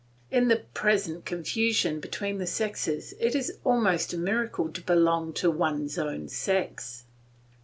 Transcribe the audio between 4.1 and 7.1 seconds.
a miracle to belong to one's own sex.